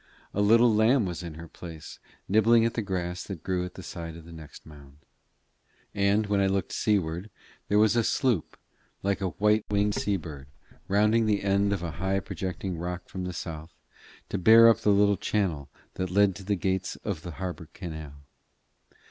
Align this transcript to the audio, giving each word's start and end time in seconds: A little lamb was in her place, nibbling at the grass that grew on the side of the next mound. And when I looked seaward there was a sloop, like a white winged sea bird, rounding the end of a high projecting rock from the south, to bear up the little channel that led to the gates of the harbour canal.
A 0.33 0.41
little 0.41 0.73
lamb 0.73 1.05
was 1.05 1.21
in 1.21 1.35
her 1.35 1.47
place, 1.47 1.99
nibbling 2.27 2.65
at 2.65 2.73
the 2.73 2.81
grass 2.81 3.23
that 3.25 3.43
grew 3.43 3.63
on 3.65 3.69
the 3.75 3.83
side 3.83 4.15
of 4.17 4.25
the 4.25 4.31
next 4.31 4.65
mound. 4.65 4.97
And 5.93 6.25
when 6.25 6.41
I 6.41 6.47
looked 6.47 6.71
seaward 6.71 7.29
there 7.67 7.77
was 7.77 7.95
a 7.95 8.03
sloop, 8.03 8.57
like 9.03 9.21
a 9.21 9.29
white 9.29 9.63
winged 9.69 9.93
sea 9.93 10.17
bird, 10.17 10.47
rounding 10.87 11.27
the 11.27 11.43
end 11.43 11.71
of 11.71 11.83
a 11.83 11.91
high 12.01 12.19
projecting 12.19 12.79
rock 12.79 13.09
from 13.09 13.25
the 13.25 13.31
south, 13.33 13.75
to 14.29 14.39
bear 14.39 14.69
up 14.69 14.79
the 14.79 14.89
little 14.89 15.17
channel 15.17 15.69
that 15.93 16.09
led 16.09 16.33
to 16.37 16.43
the 16.43 16.55
gates 16.55 16.95
of 17.03 17.21
the 17.21 17.33
harbour 17.37 17.69
canal. 17.71 18.23